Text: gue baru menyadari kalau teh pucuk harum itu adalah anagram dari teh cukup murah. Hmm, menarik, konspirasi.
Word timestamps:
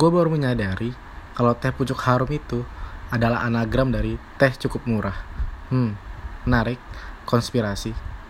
gue 0.00 0.08
baru 0.08 0.32
menyadari 0.32 0.96
kalau 1.36 1.52
teh 1.52 1.68
pucuk 1.76 2.00
harum 2.08 2.32
itu 2.32 2.64
adalah 3.12 3.44
anagram 3.44 3.92
dari 3.92 4.16
teh 4.40 4.48
cukup 4.56 4.88
murah. 4.88 5.18
Hmm, 5.68 5.92
menarik, 6.48 6.80
konspirasi. 7.28 7.92